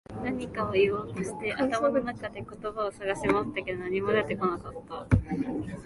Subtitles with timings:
[0.23, 5.07] 何かを言おうとして、頭の中で言葉を探し回ったけど、何も出てこなかった。